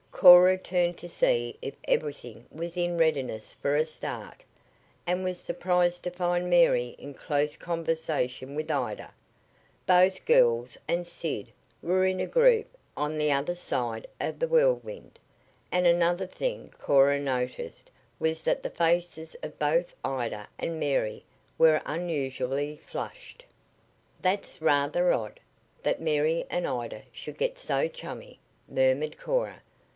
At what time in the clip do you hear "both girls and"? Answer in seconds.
9.87-11.05